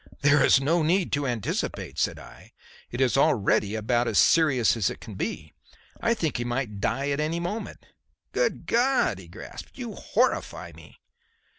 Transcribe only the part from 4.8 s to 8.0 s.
it can be. I think he might die at any moment."